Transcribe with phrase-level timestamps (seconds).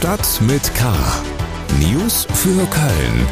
[0.00, 0.96] Stadt mit K.
[1.78, 3.26] News für Köln.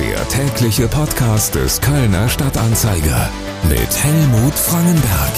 [0.00, 3.30] Der tägliche Podcast des Kölner Stadtanzeiger
[3.68, 5.32] mit Helmut Frangenberg.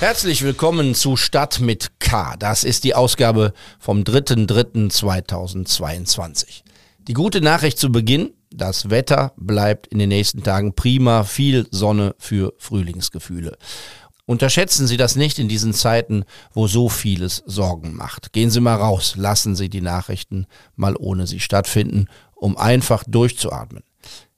[0.00, 2.36] Herzlich willkommen zu Stadt mit K.
[2.38, 6.62] Das ist die Ausgabe vom 3.3.2022.
[7.06, 12.14] Die gute Nachricht zu Beginn, das Wetter bleibt in den nächsten Tagen prima, viel Sonne
[12.16, 13.58] für Frühlingsgefühle.
[14.28, 18.34] Unterschätzen Sie das nicht in diesen Zeiten, wo so vieles Sorgen macht.
[18.34, 20.46] Gehen Sie mal raus, lassen Sie die Nachrichten
[20.76, 23.82] mal ohne sie stattfinden, um einfach durchzuatmen.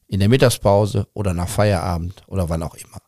[0.07, 2.99] In der Mittagspause oder nach Feierabend oder wann auch immer.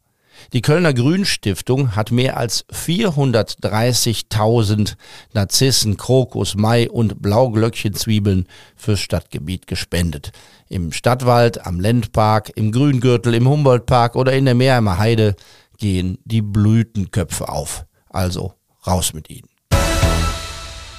[0.53, 4.97] Die Kölner Grünstiftung hat mehr als 430.000
[5.35, 10.33] Narzissen, Krokus, Mai und Blauglöckchenzwiebeln fürs Stadtgebiet gespendet.
[10.69, 15.37] Im Stadtwald, am Lendpark, im Grüngürtel, im Humboldtpark oder in der Meerheimer Heide
[15.83, 17.85] gehen die Blütenköpfe auf.
[18.09, 18.55] Also
[18.87, 19.49] raus mit ihnen.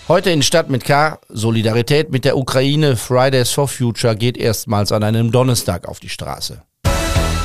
[0.09, 1.19] Heute in Stadt mit K.
[1.29, 2.97] Solidarität mit der Ukraine.
[2.97, 6.61] Fridays for Future geht erstmals an einem Donnerstag auf die Straße.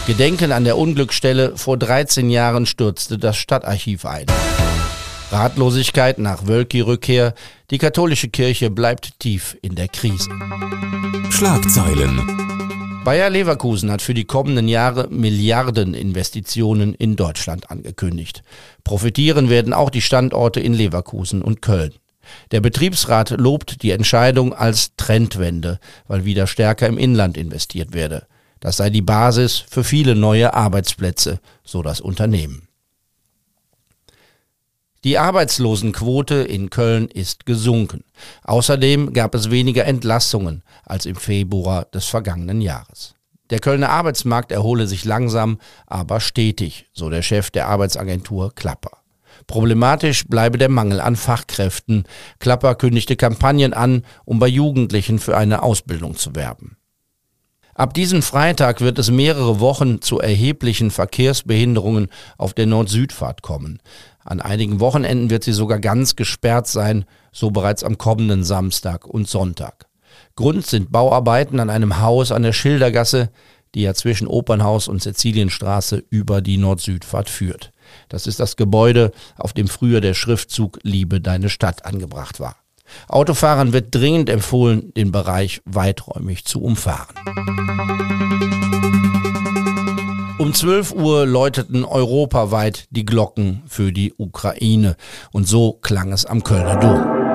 [0.09, 1.57] Gedenken an der Unglücksstelle.
[1.57, 4.27] Vor 13 Jahren stürzte das Stadtarchiv ein.
[5.31, 7.35] Ratlosigkeit nach Wölki-Rückkehr.
[7.71, 10.31] Die katholische Kirche bleibt tief in der Krise.
[11.31, 12.78] Schlagzeilen.
[13.09, 18.43] Bayer Leverkusen hat für die kommenden Jahre Milliardeninvestitionen in Deutschland angekündigt.
[18.85, 21.95] Profitieren werden auch die Standorte in Leverkusen und Köln.
[22.51, 28.27] Der Betriebsrat lobt die Entscheidung als Trendwende, weil wieder stärker im Inland investiert werde.
[28.61, 32.68] Das sei die Basis für viele neue Arbeitsplätze, so das Unternehmen.
[35.05, 38.03] Die Arbeitslosenquote in Köln ist gesunken.
[38.43, 43.15] Außerdem gab es weniger Entlassungen als im Februar des vergangenen Jahres.
[43.51, 48.99] Der Kölner Arbeitsmarkt erhole sich langsam, aber stetig, so der Chef der Arbeitsagentur Klapper.
[49.47, 52.05] Problematisch bleibe der Mangel an Fachkräften.
[52.41, 56.77] Klapper kündigte Kampagnen an, um bei Jugendlichen für eine Ausbildung zu werben.
[57.79, 63.79] Ab diesem Freitag wird es mehrere Wochen zu erheblichen Verkehrsbehinderungen auf der Nord-Süd-Fahrt kommen.
[64.29, 69.27] An einigen Wochenenden wird sie sogar ganz gesperrt sein, so bereits am kommenden Samstag und
[69.27, 69.87] Sonntag.
[70.37, 73.31] Grund sind Bauarbeiten an einem Haus an der Schildergasse,
[73.75, 77.73] die ja zwischen Opernhaus und Sizilienstraße über die Nord-Süd-Fahrt führt.
[78.11, 82.57] Das ist das Gebäude, auf dem früher der Schriftzug Liebe deine Stadt angebracht war.
[83.09, 87.15] Autofahrern wird dringend empfohlen, den Bereich weiträumig zu umfahren.
[90.39, 94.97] Um 12 Uhr läuteten europaweit die Glocken für die Ukraine.
[95.33, 97.29] Und so klang es am Kölner Dom.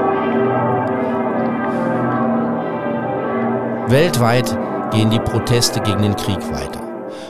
[3.92, 4.58] Weltweit
[4.92, 6.83] gehen die Proteste gegen den Krieg weiter.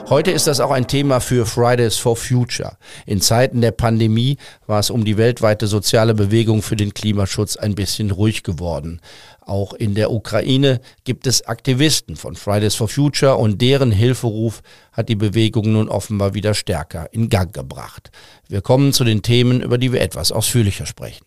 [0.08, 2.76] Heute ist das auch ein Thema für Fridays for Future.
[3.06, 4.36] In Zeiten der Pandemie
[4.66, 9.00] war es um die weltweite soziale Bewegung für den Klimaschutz ein bisschen ruhig geworden.
[9.40, 14.62] Auch in der Ukraine gibt es Aktivisten von Fridays for Future und deren Hilferuf
[14.92, 18.10] hat die Bewegung nun offenbar wieder stärker in Gang gebracht.
[18.48, 21.24] Wir kommen zu den Themen, über die wir etwas ausführlicher sprechen.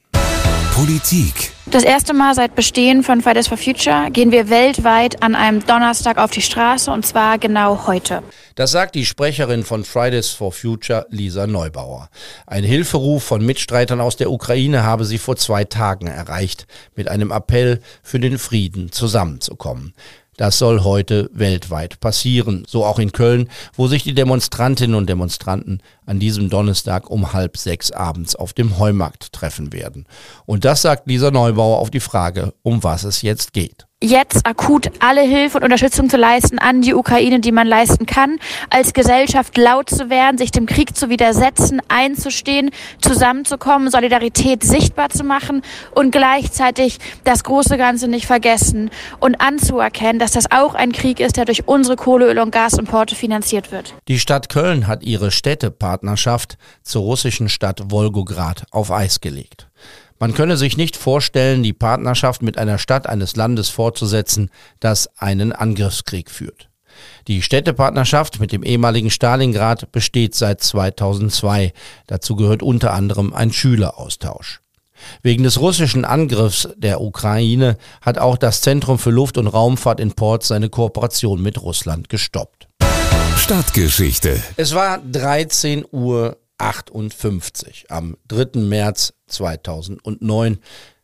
[0.77, 1.53] Politik.
[1.65, 6.19] Das erste Mal seit Bestehen von Fridays for Future gehen wir weltweit an einem Donnerstag
[6.19, 8.21] auf die Straße und zwar genau heute.
[8.53, 12.09] Das sagt die Sprecherin von Fridays for Future, Lisa Neubauer.
[12.45, 17.31] Ein Hilferuf von Mitstreitern aus der Ukraine habe sie vor zwei Tagen erreicht, mit einem
[17.31, 19.95] Appell für den Frieden zusammenzukommen.
[20.37, 25.81] Das soll heute weltweit passieren, so auch in Köln, wo sich die Demonstrantinnen und Demonstranten
[26.05, 30.05] an diesem Donnerstag um halb sechs abends auf dem Heumarkt treffen werden.
[30.45, 34.91] Und das sagt Lisa Neubauer auf die Frage, um was es jetzt geht jetzt akut
[34.99, 38.37] alle Hilfe und Unterstützung zu leisten an die Ukraine, die man leisten kann,
[38.69, 42.69] als Gesellschaft laut zu werden, sich dem Krieg zu widersetzen, einzustehen,
[43.01, 45.63] zusammenzukommen, Solidarität sichtbar zu machen
[45.95, 51.37] und gleichzeitig das große Ganze nicht vergessen und anzuerkennen, dass das auch ein Krieg ist,
[51.37, 53.95] der durch unsere Kohle, Öl und Gasimporte finanziert wird.
[54.07, 59.67] Die Stadt Köln hat ihre Städtepartnerschaft zur russischen Stadt Wolgograd auf Eis gelegt.
[60.19, 64.49] Man könne sich nicht vorstellen, die Partnerschaft mit einer Stadt eines Landes fortzusetzen,
[64.79, 66.69] das einen Angriffskrieg führt.
[67.27, 71.73] Die Städtepartnerschaft mit dem ehemaligen Stalingrad besteht seit 2002.
[72.07, 74.61] Dazu gehört unter anderem ein Schüleraustausch.
[75.21, 80.13] Wegen des russischen Angriffs der Ukraine hat auch das Zentrum für Luft- und Raumfahrt in
[80.13, 82.67] Port seine Kooperation mit Russland gestoppt.
[83.37, 84.41] Stadtgeschichte.
[84.55, 88.59] Es war 13 Uhr 58 am 3.
[88.61, 90.59] März 2009,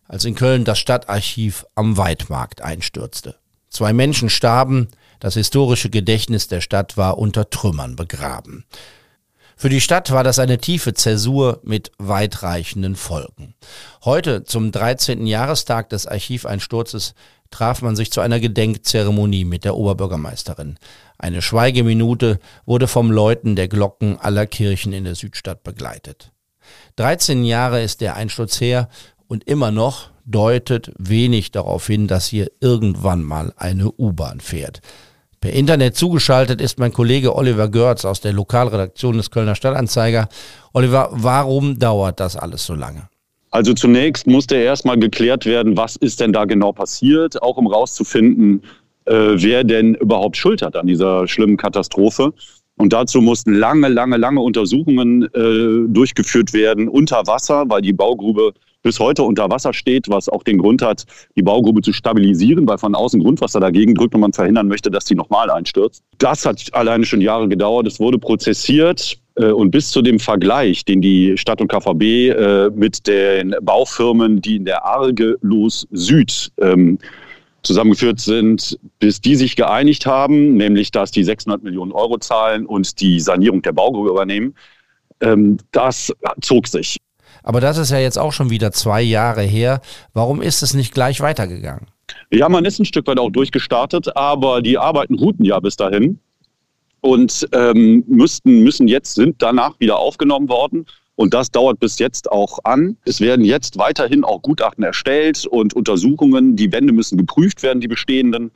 [0.08, 3.36] als in Köln das Stadtarchiv am Weidmarkt einstürzte.
[3.70, 4.90] Zwei Menschen starben,
[5.20, 8.66] das historische Gedächtnis der Stadt war unter Trümmern begraben.
[9.56, 13.56] Für die Stadt war das eine tiefe Zäsur mit weitreichenden Folgen.
[14.04, 15.26] Heute, zum 13.
[15.28, 17.14] Jahrestag des Archiveinsturzes,
[17.52, 20.78] traf man sich zu einer Gedenkzeremonie mit der Oberbürgermeisterin.
[21.18, 26.32] Eine Schweigeminute wurde vom Läuten der Glocken aller Kirchen in der Südstadt begleitet.
[26.96, 28.90] 13 Jahre ist der Einsturz her
[29.28, 34.82] und immer noch deutet wenig darauf hin, dass hier irgendwann mal eine U-Bahn fährt.
[35.44, 40.30] Per Internet zugeschaltet ist mein Kollege Oliver Görz aus der Lokalredaktion des Kölner Stadtanzeiger.
[40.72, 43.10] Oliver, warum dauert das alles so lange?
[43.52, 48.62] Also zunächst musste erstmal geklärt werden, was ist denn da genau passiert, auch um rauszufinden,
[49.04, 52.32] äh, wer denn überhaupt Schuld hat an dieser schlimmen Katastrophe.
[52.76, 58.54] Und dazu mussten lange, lange, lange Untersuchungen äh, durchgeführt werden unter Wasser, weil die Baugrube
[58.82, 61.06] bis heute unter Wasser steht, was auch den Grund hat,
[61.36, 65.06] die Baugrube zu stabilisieren, weil von außen Grundwasser dagegen drückt und man verhindern möchte, dass
[65.06, 66.04] die nochmal einstürzt.
[66.18, 67.88] Das hat alleine schon Jahre gedauert.
[67.88, 69.18] Es wurde prozessiert.
[69.36, 74.42] Äh, und bis zu dem Vergleich, den die Stadt und KVB äh, mit den Baufirmen,
[74.42, 77.00] die in der Arge Los Süd ähm,
[77.64, 83.00] zusammengeführt sind, bis die sich geeinigt haben, nämlich dass die 600 Millionen Euro zahlen und
[83.00, 84.56] die Sanierung der Baugrube übernehmen,
[85.22, 86.98] ähm, das zog sich.
[87.42, 89.82] Aber das ist ja jetzt auch schon wieder zwei Jahre her.
[90.14, 91.88] Warum ist es nicht gleich weitergegangen?
[92.32, 96.20] Ja, man ist ein Stück weit auch durchgestartet, aber die Arbeiten ruhten ja bis dahin
[97.02, 100.86] und ähm, müssten, müssen jetzt, sind danach wieder aufgenommen worden.
[101.24, 102.98] Und das dauert bis jetzt auch an.
[103.06, 106.58] Es werden jetzt weiterhin auch Gutachten erstellt und Untersuchungen.
[106.58, 108.52] Die Wände müssen geprüft werden, die bestehenden.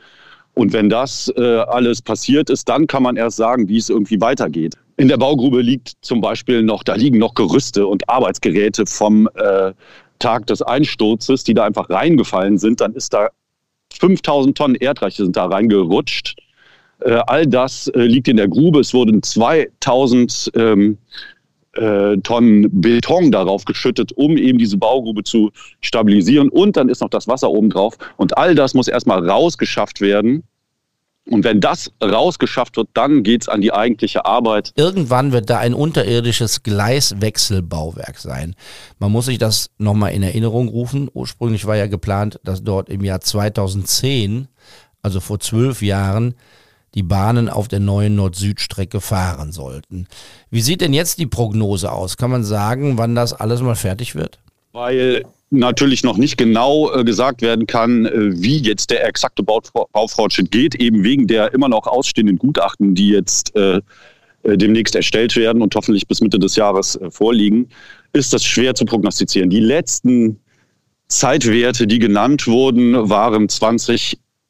[0.54, 4.20] Und wenn das äh, alles passiert ist, dann kann man erst sagen, wie es irgendwie
[4.20, 4.76] weitergeht.
[4.98, 9.72] In der Baugrube liegt zum Beispiel noch, da liegen noch Gerüste und Arbeitsgeräte vom äh,
[10.20, 12.82] Tag des Einsturzes, die da einfach reingefallen sind.
[12.82, 13.30] Dann ist da
[13.98, 16.36] 5000 Tonnen Erdreich sind da reingerutscht.
[17.00, 18.82] Äh, all das äh, liegt in der Grube.
[18.82, 20.98] Es wurden 2000 ähm,
[21.78, 25.52] äh, Tonnen Beton darauf geschüttet, um eben diese Baugrube zu
[25.82, 26.50] stabilisieren.
[26.50, 27.98] Und dann ist noch das Wasser oben drauf.
[28.18, 30.44] Und all das muss erstmal rausgeschafft werden.
[31.30, 34.72] Und wenn das rausgeschafft wird, dann geht es an die eigentliche Arbeit.
[34.76, 38.56] Irgendwann wird da ein unterirdisches Gleiswechselbauwerk sein.
[38.98, 41.10] Man muss sich das nochmal in Erinnerung rufen.
[41.14, 44.48] Ursprünglich war ja geplant, dass dort im Jahr 2010,
[45.02, 46.36] also vor zwölf Jahren,
[46.98, 50.08] die Bahnen auf der neuen Nord-Süd-Strecke fahren sollten.
[50.50, 52.18] Wie sieht denn jetzt die Prognose aus?
[52.18, 54.40] Kann man sagen, wann das alles mal fertig wird?
[54.74, 59.62] Weil natürlich noch nicht genau äh, gesagt werden kann, äh, wie jetzt der exakte Bau
[59.94, 63.80] Baufortschritt geht, eben wegen der immer noch ausstehenden Gutachten, die jetzt äh,
[64.44, 67.70] demnächst erstellt werden und hoffentlich bis Mitte des Jahres vorliegen,
[68.14, 69.50] ist das schwer zu prognostizieren.
[69.50, 70.40] Die letzten
[71.10, 73.50] Zeitwerte, die genannt wurden, waren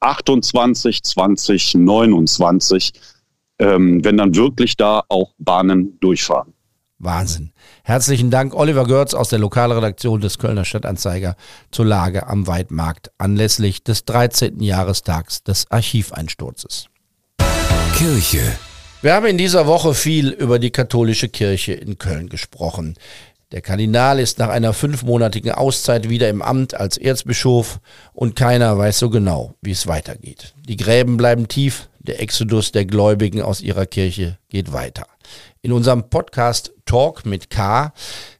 [0.01, 2.91] 2028, 2029,
[3.59, 6.53] ähm, wenn dann wirklich da auch Bahnen durchfahren.
[6.99, 7.51] Wahnsinn.
[7.83, 11.35] Herzlichen Dank, Oliver Görz aus der Lokalredaktion des Kölner Stadtanzeiger
[11.71, 14.61] zur Lage am Weidmarkt anlässlich des 13.
[14.61, 16.87] Jahrestags des Archiveinsturzes.
[17.95, 18.41] Kirche.
[19.03, 22.95] Wir haben in dieser Woche viel über die katholische Kirche in Köln gesprochen.
[23.53, 27.79] Der Kardinal ist nach einer fünfmonatigen Auszeit wieder im Amt als Erzbischof
[28.11, 30.53] und keiner weiß so genau, wie es weitergeht.
[30.67, 35.07] Die Gräben bleiben tief, der Exodus der Gläubigen aus ihrer Kirche geht weiter.
[35.61, 37.93] In unserem Podcast Talk mit K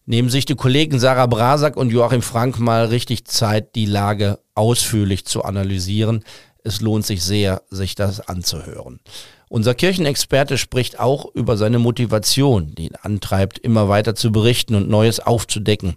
[0.06, 5.24] nehmen sich die Kollegen Sarah Brasak und Joachim Frank mal richtig Zeit, die Lage ausführlich
[5.24, 6.26] zu analysieren.
[6.68, 9.00] Es lohnt sich sehr, sich das anzuhören.
[9.48, 14.90] Unser Kirchenexperte spricht auch über seine Motivation, die ihn antreibt, immer weiter zu berichten und
[14.90, 15.96] Neues aufzudecken.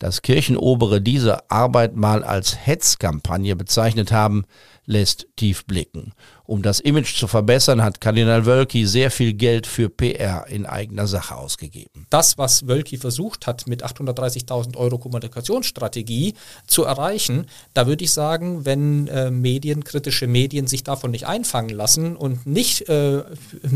[0.00, 4.44] Dass Kirchenobere diese Arbeit mal als Hetzkampagne bezeichnet haben,
[4.88, 6.14] lässt tief blicken.
[6.44, 11.06] Um das Image zu verbessern, hat Kardinal Wölki sehr viel Geld für PR in eigener
[11.06, 12.06] Sache ausgegeben.
[12.08, 16.32] Das, was Wölki versucht hat, mit 830.000 Euro Kommunikationsstrategie
[16.66, 21.76] zu erreichen, da würde ich sagen, wenn äh, Medien, kritische Medien sich davon nicht einfangen
[21.76, 23.24] lassen und nicht äh,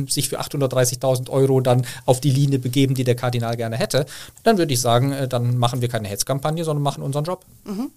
[0.09, 4.07] sich für 830.000 Euro dann auf die Linie begeben, die der Kardinal gerne hätte,
[4.45, 7.45] dann würde ich sagen, äh, dann machen wir keine Hetzkampagne, sondern machen unseren Job.
[7.65, 7.91] Mhm.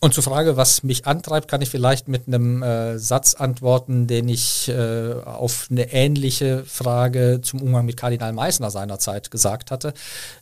[0.00, 4.28] Und zur Frage, was mich antreibt, kann ich vielleicht mit einem äh, Satz antworten, den
[4.28, 9.94] ich äh, auf eine ähnliche Frage zum Umgang mit Kardinal Meissner seinerzeit gesagt hatte.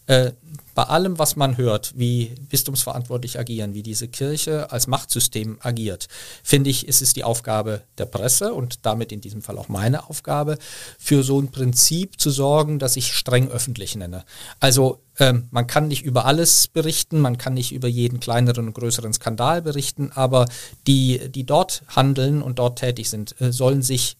[0.07, 0.33] Äh,
[0.77, 6.07] bei allem, was man hört, wie bistumsverantwortlich agieren, wie diese Kirche als Machtsystem agiert,
[6.43, 10.11] finde ich, ist es die Aufgabe der Presse und damit in diesem Fall auch meine
[10.11, 10.59] Aufgabe,
[10.99, 14.27] für so ein Prinzip zu sorgen, das ich streng öffentlich nenne.
[14.61, 18.75] Also ähm, man kann nicht über alles berichten, man kann nicht über jeden kleineren und
[18.75, 20.47] größeren Skandal berichten, aber
[20.87, 24.19] die, die dort handeln und dort tätig sind, äh, sollen sich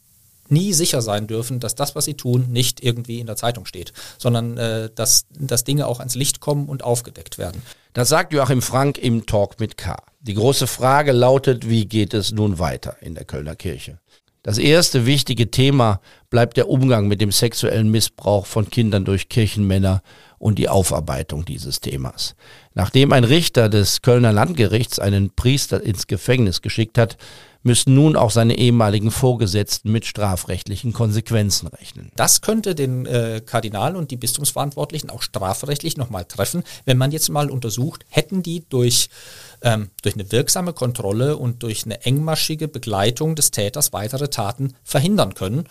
[0.51, 3.93] nie sicher sein dürfen, dass das, was sie tun, nicht irgendwie in der Zeitung steht,
[4.19, 7.63] sondern äh, dass, dass Dinge auch ans Licht kommen und aufgedeckt werden.
[7.93, 9.97] Das sagt Joachim Frank im Talk mit K.
[10.21, 13.99] Die große Frage lautet, wie geht es nun weiter in der Kölner Kirche?
[14.47, 16.01] Das erste wichtige Thema
[16.31, 20.03] bleibt der Umgang mit dem sexuellen Missbrauch von Kindern durch Kirchenmänner
[20.39, 22.37] und die Aufarbeitung dieses Themas.
[22.73, 27.17] Nachdem ein Richter des Kölner Landgerichts einen Priester ins Gefängnis geschickt hat,
[27.67, 32.11] müssen nun auch seine ehemaligen Vorgesetzten mit strafrechtlichen Konsequenzen rechnen.
[32.17, 37.29] Das könnte den äh, Kardinal und die Bistumsverantwortlichen auch strafrechtlich nochmal treffen, wenn man jetzt
[37.29, 39.11] mal untersucht, hätten die durch,
[39.63, 45.35] ähm, durch eine wirksame Kontrolle und durch eine engmaschige Begleitung des Täters weitere Taten verhindern
[45.35, 45.65] können.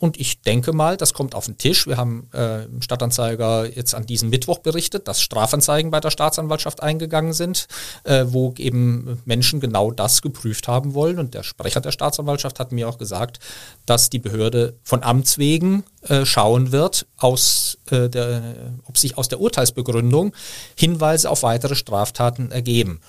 [0.00, 1.86] Und ich denke mal, das kommt auf den Tisch.
[1.86, 6.82] Wir haben äh, im Stadtanzeiger jetzt an diesem Mittwoch berichtet, dass Strafanzeigen bei der Staatsanwaltschaft
[6.82, 7.68] eingegangen sind,
[8.04, 11.18] äh, wo eben Menschen genau das geprüft haben wollen.
[11.18, 13.40] Und der Sprecher der Staatsanwaltschaft hat mir auch gesagt,
[13.84, 18.42] dass die Behörde von Amts wegen äh, schauen wird, aus, äh, der,
[18.86, 20.32] ob sich aus der Urteilsbegründung
[20.76, 23.00] Hinweise auf weitere Straftaten ergeben.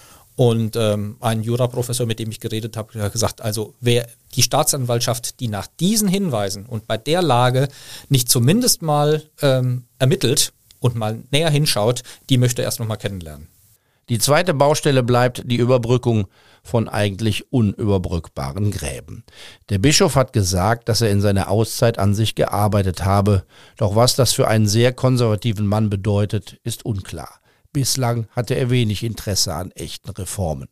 [0.42, 5.40] Und ähm, ein Juraprofessor, mit dem ich geredet habe, hat gesagt, also wer die Staatsanwaltschaft,
[5.40, 7.68] die nach diesen Hinweisen und bei der Lage
[8.10, 13.50] nicht zumindest mal ähm, ermittelt und mal näher hinschaut, die möchte er erst nochmal kennenlernen.
[14.10, 16.26] Die zweite Baustelle bleibt die Überbrückung
[16.64, 19.24] von eigentlich unüberbrückbaren Gräben.
[19.70, 23.44] Der Bischof hat gesagt, dass er in seiner Auszeit an sich gearbeitet habe,
[23.78, 27.42] doch was das für einen sehr konservativen Mann bedeutet, ist unklar.
[27.74, 30.68] Bislang hatte er wenig Interesse an echten Reformen.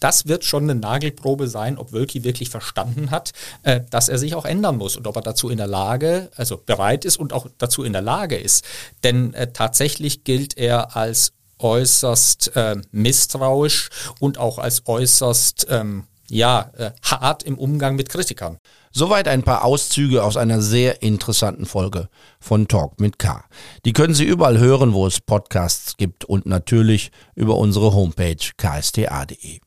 [0.00, 4.34] Das wird schon eine Nagelprobe sein, ob Wölki wirklich verstanden hat, äh, dass er sich
[4.34, 7.46] auch ändern muss und ob er dazu in der Lage, also bereit ist und auch
[7.58, 8.64] dazu in der Lage ist.
[9.04, 13.88] Denn äh, tatsächlich gilt er als äußerst äh, misstrauisch
[14.20, 18.58] und auch als äußerst ähm, ja, hart im Umgang mit Kritikern.
[18.96, 22.08] Soweit ein paar Auszüge aus einer sehr interessanten Folge
[22.40, 23.44] von Talk mit K.
[23.84, 29.60] Die können Sie überall hören, wo es Podcasts gibt und natürlich über unsere Homepage ksta.de.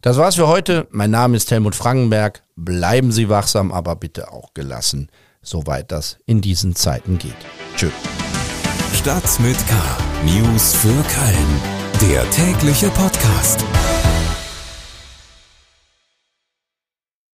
[0.00, 0.86] Das war's für heute.
[0.92, 2.42] Mein Name ist Helmut Frankenberg.
[2.56, 5.10] Bleiben Sie wachsam, aber bitte auch gelassen,
[5.42, 7.36] soweit das in diesen Zeiten geht.
[7.76, 7.92] Tschüss.
[8.94, 9.74] Stadt mit K.
[10.24, 12.10] News für Köln.
[12.10, 13.62] Der tägliche Podcast.